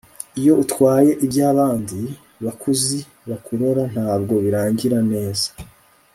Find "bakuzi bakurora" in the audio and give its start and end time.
2.45-3.83